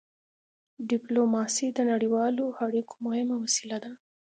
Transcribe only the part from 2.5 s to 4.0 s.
اړیکو مهمه وسيله ده.